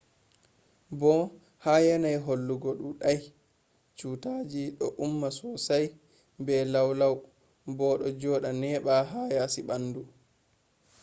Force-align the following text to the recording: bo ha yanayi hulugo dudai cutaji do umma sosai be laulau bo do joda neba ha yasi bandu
bo 0.99 1.13
ha 1.63 1.73
yanayi 1.87 2.17
hulugo 2.25 2.69
dudai 2.81 3.19
cutaji 3.97 4.63
do 4.77 4.87
umma 5.05 5.27
sosai 5.37 5.85
be 6.45 6.53
laulau 6.73 7.15
bo 7.77 7.87
do 8.01 8.07
joda 8.21 8.49
neba 8.63 8.93
ha 9.11 9.21
yasi 9.37 9.61
bandu 9.69 10.01